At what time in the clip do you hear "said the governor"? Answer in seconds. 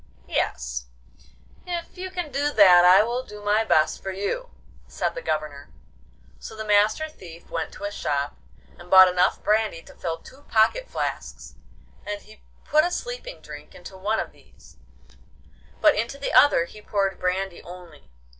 4.87-5.69